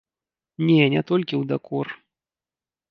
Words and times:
Не, 0.69 0.79
не 0.93 1.01
толькі 1.11 1.31
ў 1.37 1.43
дакор. 1.53 1.87